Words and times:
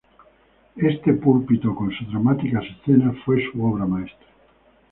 Este 0.91 1.13
púlpito 1.13 1.75
con 1.75 1.91
sus 1.91 2.07
dramáticas 2.07 2.63
escenas 2.65 3.15
fue 3.23 3.39
su 3.51 3.63
obra 3.63 3.85
maestra. 3.85 4.25